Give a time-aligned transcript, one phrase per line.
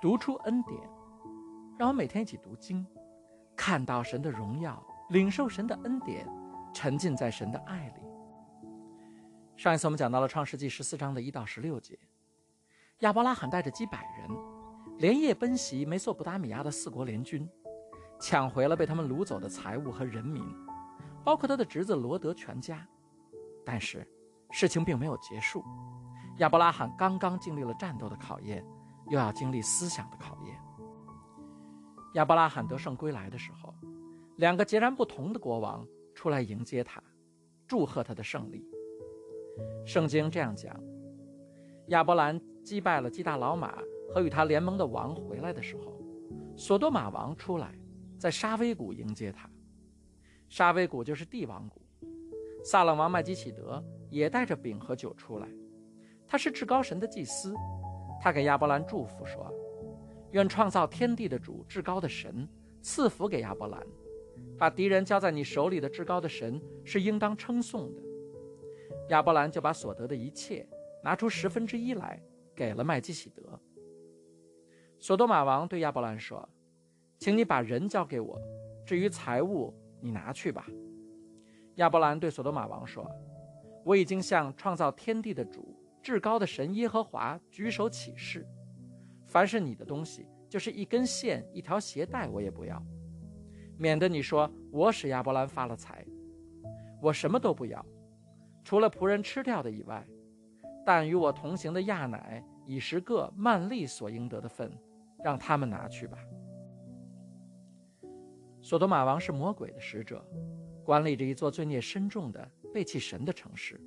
[0.00, 0.80] 读出恩典，
[1.78, 2.86] 让我每天一起读经，
[3.54, 6.26] 看到神的荣耀，领受神的恩典，
[6.72, 8.00] 沉浸在神的爱里。
[9.56, 11.98] 上一次我们讲到了创世纪十四章的一到十六节，
[13.00, 14.30] 亚伯拉罕带着几百人，
[14.96, 17.46] 连夜奔袭美索不达米亚的四国联军，
[18.18, 20.42] 抢回了被他们掳走的财物和人民，
[21.22, 22.86] 包括他的侄子罗德全家。
[23.66, 24.08] 但是，
[24.50, 25.62] 事情并没有结束，
[26.38, 28.64] 亚伯拉罕刚刚经历了战斗的考验。
[29.10, 30.56] 又要经历思想的考验。
[32.14, 33.74] 亚伯拉罕得胜归来的时候，
[34.36, 37.02] 两个截然不同的国王出来迎接他，
[37.68, 38.64] 祝贺他的胜利。
[39.84, 40.74] 圣经这样讲：
[41.88, 43.78] 亚伯兰击败了基大老马
[44.12, 46.00] 和与他联盟的王回来的时候，
[46.56, 47.78] 索多玛王出来，
[48.18, 49.48] 在沙威谷迎接他。
[50.48, 51.80] 沙威谷就是帝王谷。
[52.64, 55.48] 撒冷王麦基启德也带着饼和酒出来，
[56.26, 57.54] 他是至高神的祭司。
[58.20, 59.50] 他给亚伯兰祝福说
[60.32, 62.46] ：“愿创造天地的主至高的神
[62.82, 63.82] 赐福给亚伯兰，
[64.58, 68.02] 把敌人交在你手里的至高的神是应当称颂的。”
[69.08, 70.68] 亚伯兰就把所得的一切
[71.02, 72.22] 拿出十分之一来
[72.54, 73.58] 给了麦基喜德。
[74.98, 76.46] 索多玛王对亚伯兰说
[77.18, 78.38] ：“请你把人交给我，
[78.84, 80.66] 至于财物，你拿去吧。”
[81.76, 83.10] 亚伯兰对索多玛王说
[83.82, 88.46] ：“我已经向创造天地的主。”至高的神耶和华举手起誓：
[89.26, 92.82] 凡是你的东西，就是一根线、一条鞋带，我也不要，
[93.76, 96.04] 免得你说我使亚伯兰发了财。
[97.02, 97.84] 我什么都不要，
[98.64, 100.06] 除了仆人吃掉的以外。
[100.84, 104.72] 但与我同行的亚乃、以十个曼利所应得的份，
[105.22, 106.18] 让他们拿去吧。
[108.62, 110.24] 索多玛王是魔鬼的使者，
[110.82, 113.80] 管理着一座罪孽深重的背弃神的城市。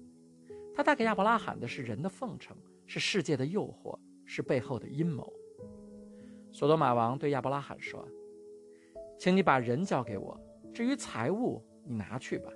[0.76, 5.32] 他带给亚伯拉罕的是人的奉承，是世界的诱惑，是背后的阴谋。
[6.52, 8.08] 索多玛王对亚伯拉罕说
[9.20, 10.40] ：“请你把人交给我，
[10.74, 12.52] 至于财物，你拿去吧。”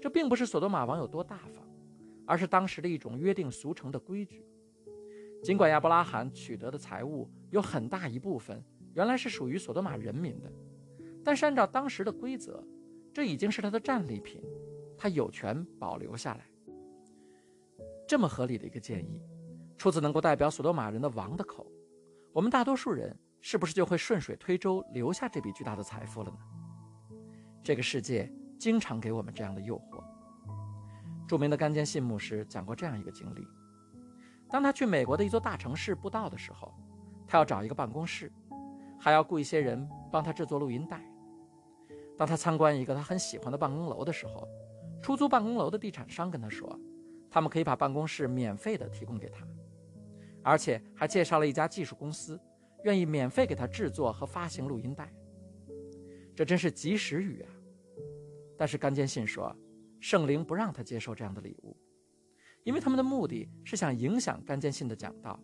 [0.00, 1.66] 这并不是索多玛王有多大方，
[2.26, 4.46] 而是当时的一种约定俗成的规矩。
[5.42, 8.62] 尽管亚伯拉罕取得的财物有很大一部分
[8.94, 10.50] 原来是属于索多玛人民的，
[11.22, 12.62] 但是按照当时的规则，
[13.12, 14.42] 这已经是他的战利品，
[14.96, 16.44] 他有权保留下来。
[18.06, 19.22] 这么合理的一个建议，
[19.78, 21.66] 出自能够代表索多玛人的王的口，
[22.32, 26.36] 我们大多数人是不是就会顺水推舟留下这笔巨大的财富了呢？
[27.62, 30.04] 这个世界经常给我们这样的诱惑。
[31.26, 33.46] 著名的干坚信牧师讲过这样一个经历：
[34.50, 36.74] 当他去美国的一座大城市布道的时候，
[37.26, 38.30] 他要找一个办公室，
[39.00, 41.02] 还要雇一些人帮他制作录音带。
[42.18, 44.46] 当他参观一个他很喜欢的办公楼的时候，
[45.02, 46.78] 出租办公楼的地产商跟他说。
[47.34, 49.44] 他们可以把办公室免费的提供给他，
[50.40, 52.40] 而且还介绍了一家技术公司，
[52.84, 55.12] 愿意免费给他制作和发行录音带。
[56.32, 57.50] 这真是及时雨啊！
[58.56, 59.52] 但是甘坚信说，
[59.98, 61.76] 圣灵不让他接受这样的礼物，
[62.62, 65.36] 因为他们的目的是想影响甘坚信的讲道，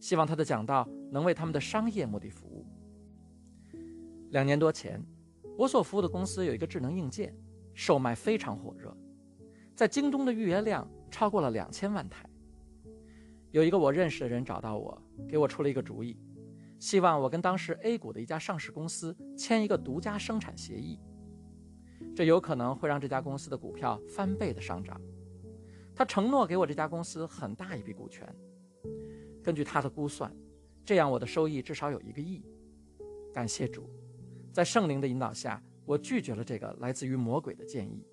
[0.00, 2.66] 希望他的讲道能为他们的商业目的服务。
[4.30, 5.00] 两年多前，
[5.56, 7.32] 我所服务的公司有一个智能硬件，
[7.72, 8.92] 售卖非常火热，
[9.76, 10.84] 在京东的预约量。
[11.10, 12.28] 超过了两千万台。
[13.50, 16.18] 有一个我认识的人找到我，给我出了一个主意，
[16.78, 20.98] 希望我跟当时 A 股的一家上市公司签一个独家生产协议。
[22.14, 25.00] 这有可能会让这家公司的股票翻倍的上涨。
[25.94, 28.26] 他承诺给我这家公司很大一笔股权。
[29.42, 30.30] 根据他的估算，
[30.84, 32.42] 这样我的收益至少有一个亿。
[33.32, 33.88] 感谢主，
[34.52, 38.04] 在圣灵的引导下，我拒绝了这个来自于魔鬼的建议。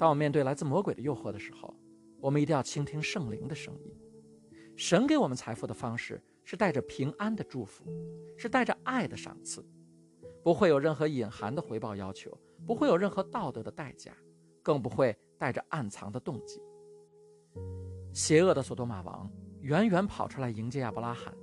[0.00, 1.76] 当我面对来自魔鬼的诱惑的时候，
[2.22, 3.94] 我们一定要倾听圣灵的声音。
[4.74, 7.84] 神给我们财富的方式是带着平安的祝福，
[8.34, 9.62] 是带着爱的赏赐，
[10.42, 12.34] 不会有任何隐含的回报要求，
[12.66, 14.16] 不会有任何道德的代价，
[14.62, 16.62] 更不会带着暗藏的动机。
[18.14, 21.34] 邪恶的索多玛王远远跑出来迎接亚伯拉罕，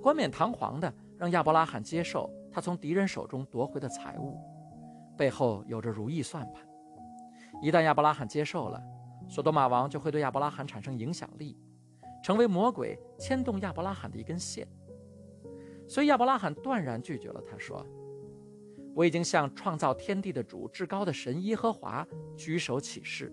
[0.00, 4.38] 冠冕堂皇的让亚伯拉罕接受他从敌人手中夺回的财物，
[5.18, 6.66] 背后有着如意算盘。
[7.60, 8.82] 一旦亚伯拉罕接受了，
[9.28, 11.56] 索多玛王就会对亚伯拉罕产生影响力，
[12.22, 14.66] 成为魔鬼牵动亚伯拉罕的一根线。
[15.88, 17.42] 所以亚伯拉罕断然拒绝了。
[17.42, 17.84] 他说
[18.94, 22.06] ：“我已经向创造天地的主、至高的神耶和华
[22.36, 23.32] 举手起誓，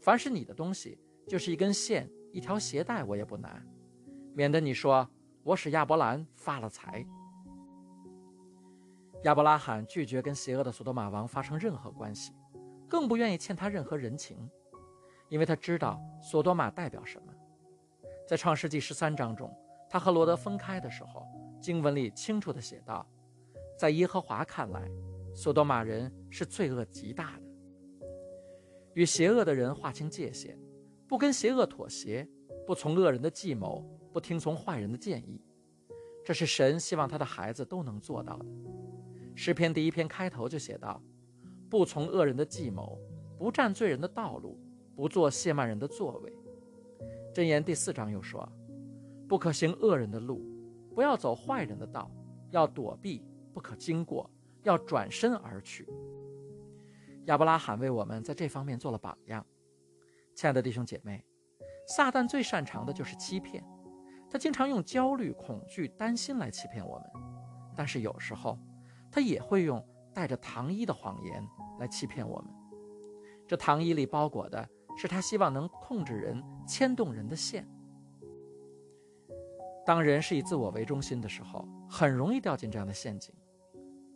[0.00, 0.98] 凡是你的东西，
[1.28, 3.62] 就是一根线、一条鞋带，我也不拿，
[4.34, 5.08] 免得你说
[5.44, 7.06] 我使亚伯兰发了财。”
[9.24, 12.32] 亚伯拉罕拒绝跟邪恶的索多玛王发生任何关系。
[12.90, 14.50] 更不愿意欠他任何人情，
[15.28, 17.32] 因为他知道索多玛代表什么。
[18.26, 19.48] 在创世纪十三章中，
[19.88, 21.24] 他和罗德分开的时候，
[21.62, 23.06] 经文里清楚地写道
[23.78, 24.90] ：“在耶和华看来，
[25.34, 27.42] 索多玛人是罪恶极大的。”
[28.94, 30.58] 与邪恶的人划清界限，
[31.06, 32.28] 不跟邪恶妥协，
[32.66, 35.40] 不从恶人的计谋，不听从坏人的建议，
[36.24, 38.46] 这是神希望他的孩子都能做到的。
[39.36, 41.00] 诗篇第一篇开头就写道
[41.70, 42.98] ：“不从恶人的计谋，
[43.38, 44.58] 不占罪人的道路，
[44.94, 46.36] 不做亵慢人的座位。”
[47.32, 48.46] 箴言第四章又说。
[49.28, 50.44] 不可行恶人的路，
[50.92, 52.10] 不要走坏人的道，
[52.50, 53.24] 要躲避，
[53.54, 54.28] 不可经过，
[54.64, 55.86] 要转身而去。
[57.26, 59.46] 亚伯拉罕为我们在这方面做了榜样。
[60.34, 61.24] 亲爱的弟兄姐妹，
[61.86, 63.64] 撒旦最擅长的就是欺骗，
[64.28, 67.06] 他经常用焦虑、恐惧、担心来欺骗我们，
[67.76, 68.58] 但是有时候
[69.12, 69.80] 他也会用
[70.14, 71.46] 带着糖衣的谎言
[71.78, 72.50] 来欺骗我们。
[73.46, 77.68] 这糖衣里包裹的是他希望能控制人、牵动人的线。
[79.84, 83.34] 当人是以自我为中心的时候，很容易掉进这样的陷阱。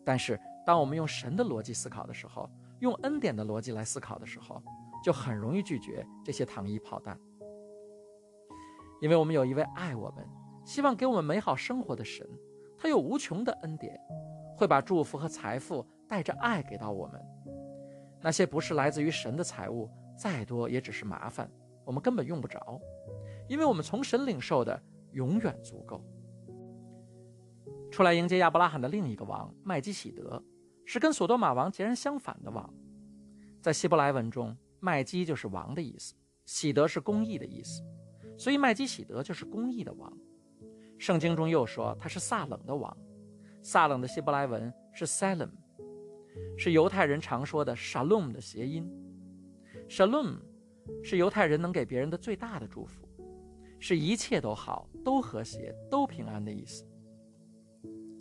[0.05, 2.49] 但是，当我们用神的逻辑思考的时候，
[2.81, 4.62] 用恩典的逻辑来思考的时候，
[5.02, 7.19] 就很容易拒绝这些糖衣炮弹。
[9.00, 10.29] 因为我们有一位爱我们、
[10.64, 12.29] 希望给我们美好生活的神，
[12.84, 13.98] 他有无穷的恩典，
[14.54, 17.19] 会把祝福和财富带着爱给到我们。
[18.20, 19.88] 那些不是来自于神的财物，
[20.19, 21.50] 再多也只是麻烦，
[21.82, 22.78] 我们根本用不着，
[23.48, 24.78] 因为我们从神领受的。
[25.12, 26.04] 永远足够。
[27.88, 30.42] 出来迎接亚伯拉罕的另一个王麦基喜德，
[30.84, 32.69] 是跟索多玛王截然相反的王。
[33.62, 36.14] 在希伯来文中，麦基就是王的意思，
[36.46, 37.81] 喜德是公义的意思，
[38.36, 40.12] 所以麦基喜德就是公义的王。
[41.05, 42.97] 圣经中又说他是撒冷的王，
[43.62, 45.51] 撒冷的希伯来文是 Salem，
[46.56, 48.91] 是犹太人常说的 Shalom 的谐音。
[49.87, 50.39] Shalom
[51.03, 53.06] 是犹太人能给别人的最大的祝福。
[53.79, 56.87] 是一切都好，都和谐，都平安的意思。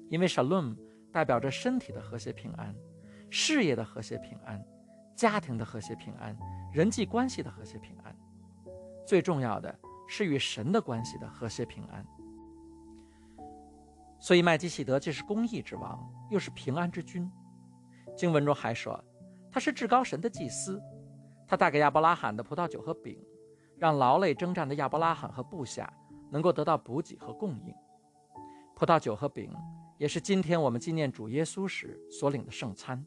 [0.10, 0.76] 因为 shalom
[1.10, 2.76] 代表着身体的和谐平安，
[3.30, 4.62] 事业的和谐平安，
[5.16, 6.38] 家庭的和谐平安，
[6.74, 8.14] 人际关系的和谐平安。
[9.08, 9.74] 最重要的
[10.06, 12.06] 是与神的关系的和谐平安。
[14.24, 16.00] 所以麦基喜德既是公义之王，
[16.32, 17.30] 又是平安之君。
[18.16, 18.98] 经文中还说，
[19.52, 20.82] 他是至高神的祭司，
[21.46, 23.22] 他带给亚伯拉罕的葡萄酒和饼。
[23.76, 25.92] 让劳累征战的亚伯拉罕和部下
[26.32, 27.74] 能够得到补给和供应，
[28.78, 29.54] 葡萄酒和饼
[29.98, 33.06] 也是今天我们纪念主耶稣时所领的圣餐。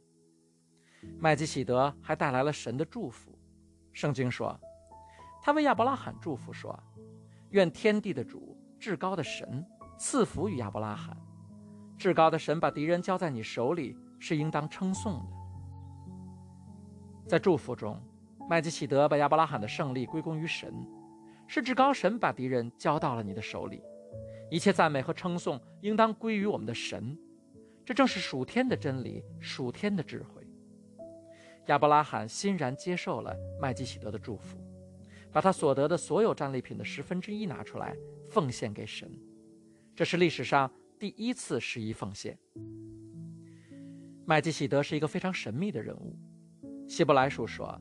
[1.19, 3.39] 麦基喜德还带来了神的祝福，
[3.95, 4.55] 圣经说，
[5.41, 6.79] 他为亚伯拉罕祝福说
[7.51, 9.65] ：“愿天地的主、至高的神
[9.99, 11.17] 赐福于亚伯拉罕。
[11.99, 15.37] 至高的神把敌人交在你手里，是应当称颂的。”
[17.29, 18.01] 在祝福中。
[18.49, 20.73] 麦基喜德把亚伯拉罕的胜利归功于神，
[21.49, 23.83] 是至高神把敌人交到了你的手里，
[24.49, 27.19] 一切赞美和称颂应当归于我们的神，
[27.85, 30.47] 这正是属天的真理，属天的智慧。
[31.67, 34.57] 亚伯拉罕欣然接受了麦基喜德的祝福，
[35.33, 37.97] 把他所得的所有战利品的十分之一拿出来
[38.31, 39.11] 奉献给神，
[39.97, 42.39] 这是历史上第一次十一奉献。
[44.27, 46.15] 麦基喜德是一个非常神秘的人物，
[46.87, 47.81] 希伯来书说。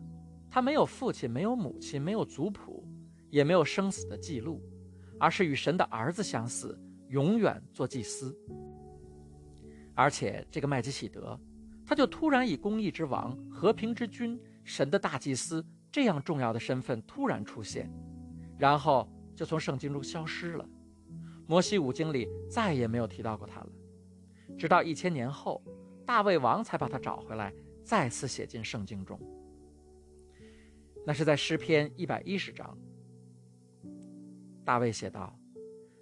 [0.49, 2.87] 他没有父亲，没有母亲，没有族谱，
[3.29, 4.61] 也没有生死的记录，
[5.19, 6.79] 而是与神的儿子相似，
[7.09, 8.33] 永远做祭司。
[9.93, 11.37] 而且这个麦基喜德，
[11.85, 17.91] 他就突然以公义之王、和平之君、神的大祭司这样重要的身份突然出现，
[18.57, 20.65] 然后就从圣经中消失了。
[21.47, 23.69] 摩西五经里再也没有提到过他了，
[24.57, 25.61] 直到一千年后，
[26.05, 29.19] 大卫王才把他找回来，再次写进圣经中。
[31.05, 32.75] 那是在诗篇一百一十章，
[34.63, 35.37] 大卫写道：“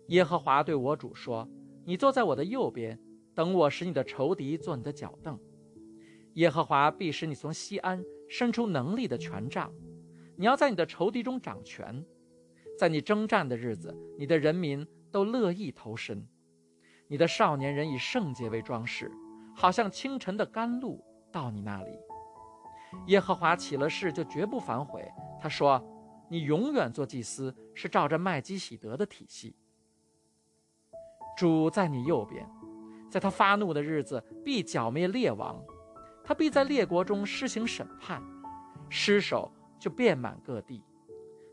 [0.07, 1.45] 耶和华对我主说
[1.85, 2.97] ：‘你坐在我的右边，
[3.35, 5.37] 等我使你的仇敌做你的脚凳。’
[6.35, 9.71] 耶和华必使你从西安伸出能力的权杖，
[10.37, 12.03] 你要在你的仇敌中掌权。
[12.79, 16.27] 在你征战的日子，你的人民都乐意投身。
[17.07, 19.11] 你的少年人以圣洁为装饰，
[19.55, 21.01] 好像清晨的甘露
[21.31, 21.91] 到你那里。”
[23.07, 25.09] 耶和华起了誓，就绝不反悔。
[25.39, 25.81] 他说
[26.29, 29.55] ：“你永远做祭司，是照着麦基喜德的体系。
[31.35, 32.47] 主在你右边，
[33.09, 35.59] 在他发怒的日子，必剿灭列王，
[36.23, 38.21] 他必在列国中施行审判，
[38.89, 40.83] 尸首就遍满各地。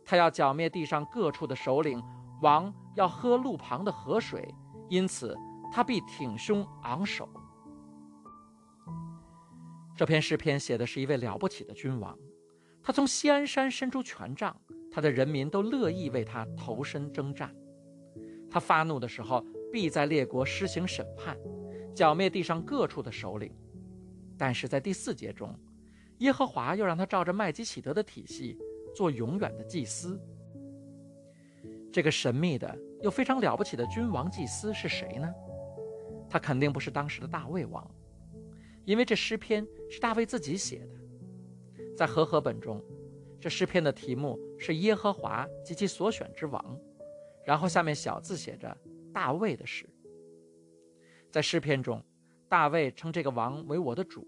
[0.04, 2.02] 他要剿灭地上各处的首领，
[2.42, 4.54] 王要喝路旁的河水，
[4.88, 5.36] 因此
[5.72, 7.28] 他必挺胸昂首。”
[9.96, 12.16] 这篇诗篇写的是一位了不起的君王，
[12.82, 14.56] 他从锡安山伸出权杖，
[14.90, 17.54] 他的人民都乐意为他投身征战。
[18.50, 21.36] 他发怒的时候，必在列国施行审判，
[21.94, 23.52] 剿灭地上各处的首领。
[24.38, 25.54] 但是在第四节中，
[26.18, 28.58] 耶和华又让他照着麦基喜德的体系
[28.96, 30.18] 做永远的祭司。
[31.92, 35.28] 这个神秘的又非常了不起的君王祭司是谁呢？
[36.28, 37.84] 他肯定不是当时的大卫王，
[38.84, 41.00] 因为这诗篇是大卫自己写的。
[41.96, 42.80] 在和合本中，
[43.40, 46.78] 这诗篇的题目是耶和华及其所选之王，
[47.44, 48.74] 然后下面小字写着
[49.12, 49.88] 大卫的诗。
[51.30, 52.00] 在诗篇中，
[52.48, 54.26] 大卫称这个王为我的主，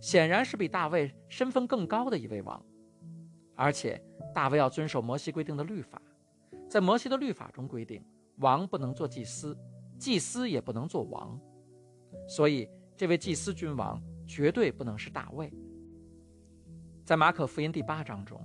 [0.00, 2.64] 显然是比大卫身份更高的一位王，
[3.56, 4.00] 而且
[4.32, 6.00] 大卫要遵守摩西规定的律法。
[6.68, 8.04] 在摩西的律法中规定，
[8.36, 9.56] 王不能做祭司，
[9.98, 11.40] 祭司也不能做王，
[12.28, 15.50] 所以这位祭司君王绝对不能是大卫。
[17.04, 18.38] 在马可福音第八章中，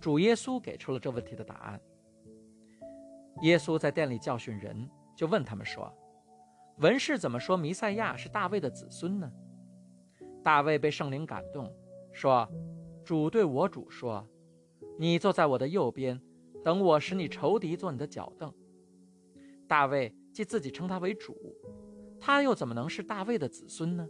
[0.00, 1.80] 主耶稣给出了这问题的答案。
[3.42, 5.94] 耶稣在店里教训人，就问他们说
[6.78, 9.30] ：“文士怎么说弥赛亚是大卫的子孙呢？”
[10.42, 11.72] 大卫被圣灵感动，
[12.12, 12.48] 说
[13.04, 14.26] ：“主对我主说，
[14.98, 16.20] 你坐在我的右边。”
[16.62, 18.52] 等我使你仇敌做你的脚凳。
[19.66, 21.36] 大卫既自己称他为主，
[22.18, 24.08] 他又怎么能是大卫的子孙呢？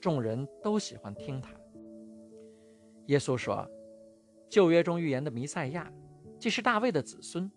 [0.00, 1.50] 众人都喜欢听他。
[3.06, 3.68] 耶稣说
[4.50, 5.92] ：“旧约中预言的弥赛亚，
[6.38, 7.50] 既是大卫的子孙，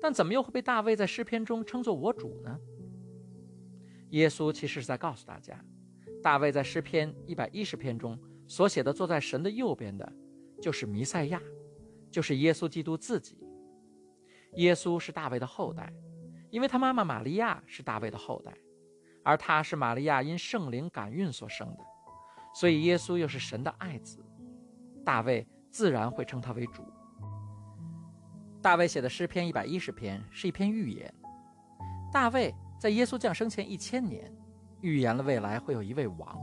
[0.00, 2.58] 但怎么又会被大卫在诗篇中称作我主呢？”
[4.10, 5.64] 耶稣其实是在告诉大家，
[6.22, 10.12] 大卫在诗篇一百一十篇中所写的坐在神的右边的，
[10.60, 11.42] 就是弥赛亚，
[12.10, 13.38] 就是耶稣基督自己。
[14.54, 15.92] 耶稣是大卫的后代，
[16.50, 18.52] 因为他妈妈玛利亚是大卫的后代，
[19.22, 21.84] 而他是玛利亚因圣灵感孕所生的，
[22.54, 24.24] 所以耶稣又是神的爱子，
[25.04, 26.82] 大卫自然会称他为主。
[28.60, 31.14] 大卫写的诗篇一百一十篇是一篇预言，
[32.12, 34.30] 大卫在耶稣降生前一千年，
[34.80, 36.38] 预言了未来会有一位王，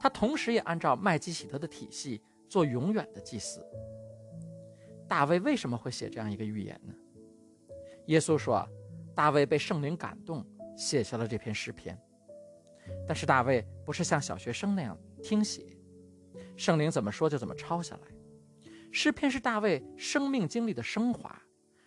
[0.00, 3.60] 他同时也按照麦基喜德的体系做永远的祭司。
[5.08, 6.94] 大卫为什么会写这样一个预言呢？
[8.06, 8.66] 耶稣说
[9.14, 10.44] ：“大卫被圣灵感动，
[10.76, 11.98] 写下了这篇诗篇。
[13.06, 15.76] 但是大卫不是像小学生那样听写，
[16.56, 18.02] 圣灵怎么说就怎么抄下来。
[18.92, 21.36] 诗篇是大卫生命经历的升华，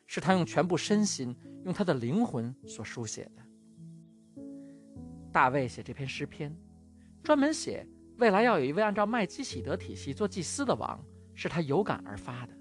[0.07, 1.33] 是他用全部身心、
[1.63, 4.43] 用他的灵魂所书写的。
[5.31, 6.53] 大卫写这篇诗篇，
[7.23, 11.01] 专门写未来要有一位按照麦基喜德体系做祭司的王，
[11.33, 12.53] 是他有感而发的。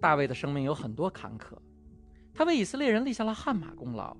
[0.00, 1.56] 大卫的生命有很多坎坷。”
[2.38, 4.16] 他为以色列人立下了汗马功劳，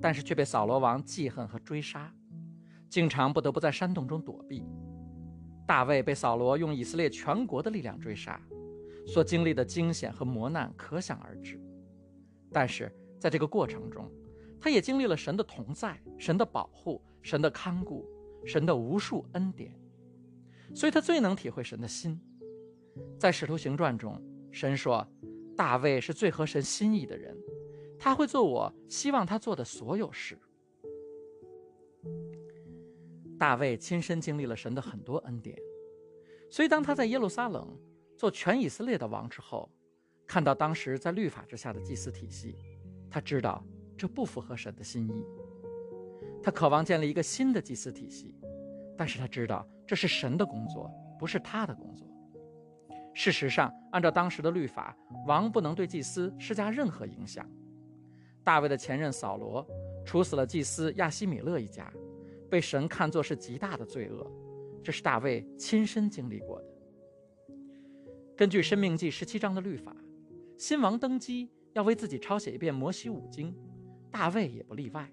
[0.00, 2.12] 但是却被扫罗王记恨和追杀，
[2.88, 4.64] 经常不得不在山洞中躲避。
[5.68, 8.42] 大卫被扫罗用以色列全国的力量追杀，
[9.06, 11.60] 所经历的惊险和磨难可想而知。
[12.52, 14.10] 但是在这个过程中，
[14.60, 18.04] 他也经历了神的同在、神的保护、神的看顾、
[18.44, 19.72] 神的无数恩典，
[20.74, 22.20] 所以他最能体会神的心。
[23.16, 25.06] 在使徒行传中，神说
[25.56, 27.32] ：“大卫是最合神心意的人。”
[28.00, 30.36] 他会做我希望他做的所有事。
[33.38, 35.56] 大卫亲身经历了神的很多恩典，
[36.50, 37.78] 所以当他在耶路撒冷
[38.16, 39.70] 做全以色列的王之后，
[40.26, 42.56] 看到当时在律法之下的祭祀体系，
[43.10, 43.62] 他知道
[43.98, 45.24] 这不符合神的心意。
[46.42, 48.34] 他渴望建立一个新的祭祀体系，
[48.96, 52.06] 但是他知道这是神的工作，不是他的工作。
[53.12, 57.46] 事实上，按照当时的律法，王不能对祭司施加任何影响。
[58.50, 59.64] 大卫的前任扫罗
[60.04, 61.88] 处死了祭司亚西米勒一家，
[62.50, 64.28] 被神看作是极大的罪恶，
[64.82, 66.66] 这是大卫亲身经历过的。
[68.36, 69.94] 根据《申命记》十七章的律法，
[70.58, 73.56] 新王登基要为自己抄写一遍摩西五经，
[74.10, 75.08] 大卫也不例外。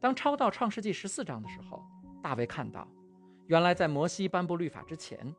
[0.00, 1.84] 当抄到创世纪十四章的时候，
[2.22, 2.88] 大卫看到，
[3.48, 5.30] 原来在摩西颁布律法之前，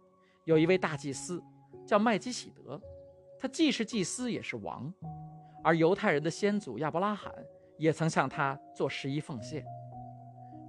[0.45, 1.41] 有一位大祭司
[1.83, 2.79] 叫麦基喜德，
[3.39, 4.93] 他既是祭司也是王。
[5.63, 7.33] 而犹太人的先祖亚伯拉罕
[7.77, 9.65] 也曾向他做十一奉献，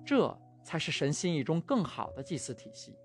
[0.04, 2.96] 这才是神心意中更好的祭祀体系。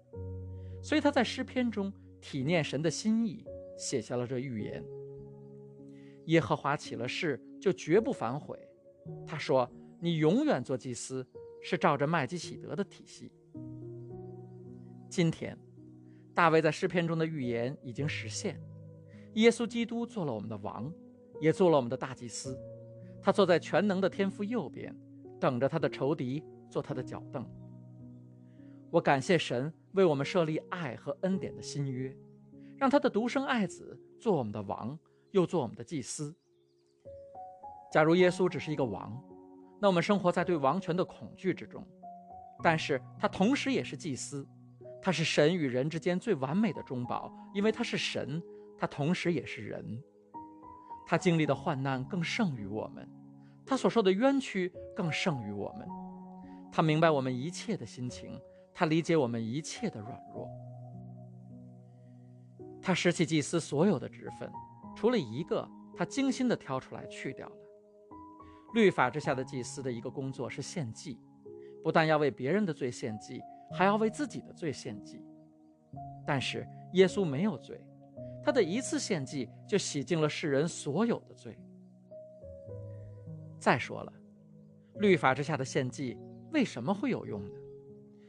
[0.81, 1.91] 所以他在诗篇中
[2.21, 3.45] 体念神的心意，
[3.77, 4.83] 写下了这预言：
[6.25, 8.57] 耶和华起了誓，就绝不反悔。
[9.25, 11.25] 他说：“你永远做祭司，
[11.61, 13.31] 是照着麦基喜德的体系。”
[15.09, 15.57] 今天，
[16.33, 18.61] 大卫在诗篇中的预言已经实现，
[19.35, 20.93] 耶稣基督做了我们的王。
[21.39, 22.59] 也做了我们的大祭司，
[23.21, 24.95] 他坐在全能的天父右边，
[25.39, 27.45] 等着他的仇敌做他的脚凳。
[28.89, 32.15] 我感谢神为我们设立爱和恩典的新约，
[32.77, 34.97] 让他的独生爱子做我们的王，
[35.31, 36.35] 又做我们的祭司。
[37.91, 39.21] 假如耶稣只是一个王，
[39.79, 41.81] 那我们生活在对王权的恐惧之中；
[42.63, 44.47] 但是他同时也是祭司，
[45.01, 48.41] 他是神与人之间最完美的中保，因为他是神，
[48.77, 50.01] 他同时也是人。
[51.09, 53.09] 他经历的患难更胜于我们，
[53.65, 55.87] 他所受的冤屈更胜于我们。
[56.69, 58.37] 他明白我们一切的心情，
[58.73, 60.49] 他理解我们一切的软弱。
[62.81, 64.51] 他拾起祭司所有的职分，
[64.97, 67.55] 除了一个，他精心地挑出来去掉了。
[68.73, 71.17] 律法之下的祭司的一个工作是献祭，
[71.81, 75.23] 不但要为别人的罪献祭，还要为自己的罪献祭。
[76.25, 77.81] 但是耶稣没有罪，
[78.47, 81.59] 他的一次献祭就洗净了世人所有的罪。
[83.59, 84.13] 再说了，
[84.99, 86.17] 律法之下的献祭
[86.53, 87.51] 为什么会有用呢？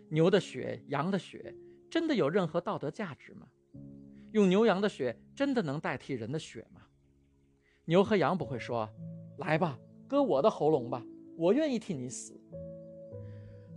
[0.08, 1.54] 牛的血、羊的血，
[1.88, 3.46] 真的有任何道德价值吗？
[4.32, 6.80] 用牛羊的血真的能代替人的血吗？
[7.84, 8.90] 牛和羊不会说
[9.38, 11.00] ：“来吧。”割我的喉咙吧，
[11.36, 12.36] 我愿意替你死。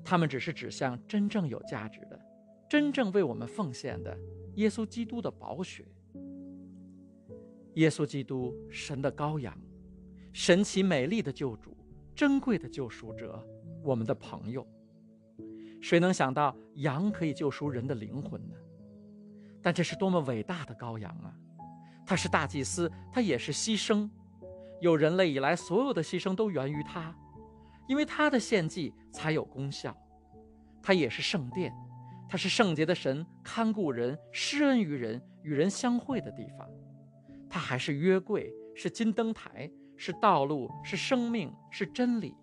[0.03, 2.19] 他们只是指向真正有价值的、
[2.67, 4.17] 真正为我们奉献的
[4.55, 5.85] 耶稣基督的宝血。
[7.75, 9.57] 耶稣基督，神的羔羊，
[10.33, 11.75] 神奇美丽的救主，
[12.13, 13.41] 珍贵的救赎者，
[13.83, 14.67] 我们的朋友。
[15.81, 18.55] 谁能想到羊可以救赎人的灵魂呢？
[19.61, 21.33] 但这是多么伟大的羔羊啊！
[22.05, 24.09] 他是大祭司，他也是牺牲。
[24.81, 27.15] 有人类以来所有的牺牲都源于他，
[27.87, 29.95] 因为他的献祭才有功效。
[30.83, 31.71] 他也是圣殿，
[32.27, 36.67] 他是圣洁的神看顾人、施恩于人、与人相会的地方。
[37.51, 42.33] 他还是约柜，是金灯台，是道路，是生命，是真理。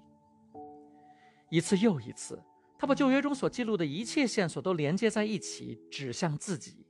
[1.51, 2.39] 一次又一次，
[2.79, 6.85] 他把旧约中所记录的一切线索都连接在一起，指向自己，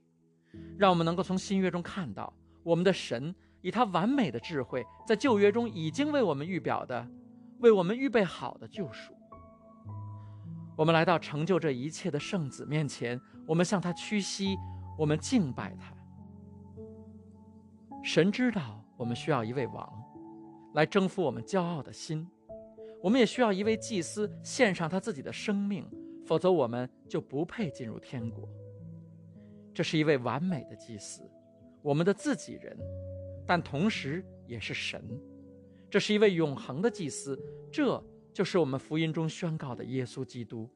[0.77, 3.33] 让我们能够从新约中看到我们的神。
[3.61, 7.05] 以他完美的智慧，在旧约中已经为我们预表的、
[7.59, 9.13] 为我们预备好的救赎。
[10.77, 14.55] 我们来到成就这一切的圣子面前，我们向他屈膝，
[14.97, 15.93] 我们敬拜他。
[18.03, 19.87] 神知道我们需要一位王，
[20.73, 22.25] 来征服我们骄傲的心；
[23.01, 25.85] 我们也需要一位祭司献上他自己的生命，
[26.25, 28.47] 否则我们就不配进入天国。
[29.73, 31.21] 这是一位完美的祭司，
[31.81, 32.77] 我们的自己人。
[33.45, 35.03] 但同时也是神，
[35.89, 37.35] 这是一位永恒的祭司，
[37.71, 40.69] 这就是我们福音中宣告的耶稣基督。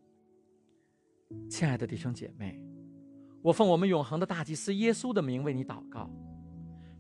[1.48, 2.60] 亲爱的弟兄姐妹，
[3.44, 6.10] 我奉我们永恒的大祭司耶稣的名为你祷告，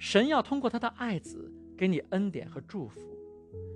[0.04, 3.00] 神要通过他的爱子给你恩典和祝福，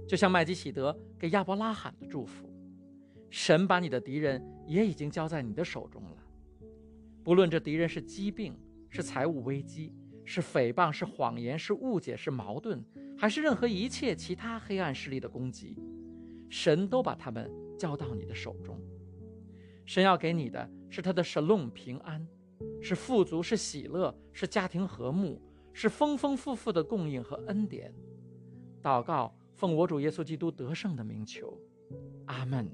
[0.06, 2.54] 就像麦基喜德给亚伯拉罕的祝福。
[3.30, 6.18] 神把你的敌人也已经交在你的手中了，
[7.24, 8.54] 不论这敌人是疾病，
[8.90, 9.94] 是财务危机。
[10.26, 12.84] 是诽谤，是谎言，是误解，是矛盾，
[13.18, 15.78] 还是任何一切其他黑暗势力的攻击，
[16.50, 18.78] 神都把他们交到你的手中。
[19.86, 22.28] 神要给你的是他的神龙平安，
[22.82, 25.42] 是富足，是喜乐，是家庭和睦，
[25.80, 27.94] 是丰丰富富的供应和恩典。
[28.82, 31.56] 祷告，奉我主耶稣基督得胜的名求，
[32.26, 32.68] 阿门。